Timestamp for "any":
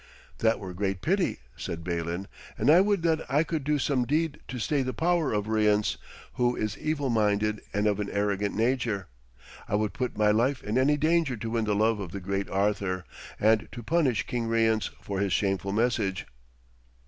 10.79-10.97